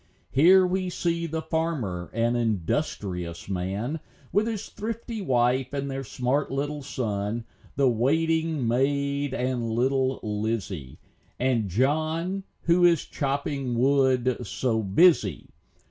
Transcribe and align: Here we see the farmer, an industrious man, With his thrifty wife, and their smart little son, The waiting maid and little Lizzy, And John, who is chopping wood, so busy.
Here 0.31 0.65
we 0.65 0.89
see 0.89 1.27
the 1.27 1.43
farmer, 1.43 2.09
an 2.11 2.35
industrious 2.35 3.47
man, 3.47 3.99
With 4.31 4.47
his 4.47 4.67
thrifty 4.67 5.21
wife, 5.21 5.73
and 5.73 5.91
their 5.91 6.03
smart 6.03 6.49
little 6.49 6.81
son, 6.81 7.45
The 7.75 7.87
waiting 7.87 8.67
maid 8.67 9.35
and 9.35 9.69
little 9.69 10.19
Lizzy, 10.23 10.97
And 11.39 11.69
John, 11.69 12.43
who 12.63 12.83
is 12.83 13.05
chopping 13.05 13.75
wood, 13.77 14.37
so 14.41 14.81
busy. 14.81 15.51